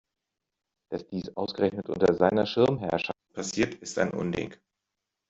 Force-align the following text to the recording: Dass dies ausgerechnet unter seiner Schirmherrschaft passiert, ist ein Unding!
Dass 0.89 1.05
dies 1.05 1.35
ausgerechnet 1.37 1.87
unter 1.87 2.15
seiner 2.15 2.47
Schirmherrschaft 2.47 3.19
passiert, 3.35 3.75
ist 3.75 3.99
ein 3.99 4.09
Unding! 4.09 4.55